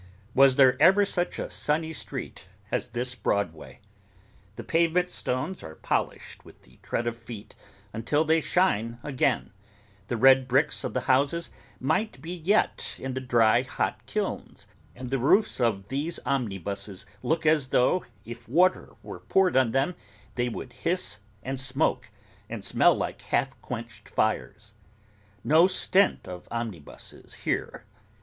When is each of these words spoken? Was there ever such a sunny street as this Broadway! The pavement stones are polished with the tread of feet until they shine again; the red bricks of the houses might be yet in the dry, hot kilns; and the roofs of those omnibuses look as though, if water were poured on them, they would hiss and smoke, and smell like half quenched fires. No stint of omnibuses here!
Was 0.33 0.55
there 0.55 0.81
ever 0.81 1.05
such 1.05 1.37
a 1.37 1.51
sunny 1.51 1.93
street 1.93 2.45
as 2.71 2.87
this 2.87 3.13
Broadway! 3.13 3.77
The 4.55 4.63
pavement 4.63 5.11
stones 5.11 5.61
are 5.61 5.75
polished 5.75 6.43
with 6.43 6.63
the 6.63 6.79
tread 6.81 7.05
of 7.05 7.15
feet 7.15 7.53
until 7.93 8.25
they 8.25 8.41
shine 8.41 8.97
again; 9.03 9.51
the 10.07 10.17
red 10.17 10.47
bricks 10.47 10.83
of 10.83 10.95
the 10.95 11.01
houses 11.01 11.51
might 11.79 12.19
be 12.19 12.33
yet 12.33 12.95
in 12.97 13.13
the 13.13 13.21
dry, 13.21 13.61
hot 13.61 14.03
kilns; 14.07 14.65
and 14.95 15.11
the 15.11 15.19
roofs 15.19 15.61
of 15.61 15.89
those 15.89 16.19
omnibuses 16.25 17.05
look 17.21 17.45
as 17.45 17.67
though, 17.67 18.03
if 18.25 18.49
water 18.49 18.95
were 19.03 19.19
poured 19.19 19.55
on 19.55 19.69
them, 19.69 19.93
they 20.33 20.49
would 20.49 20.73
hiss 20.73 21.19
and 21.43 21.61
smoke, 21.61 22.09
and 22.49 22.63
smell 22.65 22.95
like 22.95 23.21
half 23.21 23.51
quenched 23.61 24.09
fires. 24.09 24.73
No 25.43 25.67
stint 25.67 26.27
of 26.27 26.47
omnibuses 26.49 27.35
here! 27.45 27.83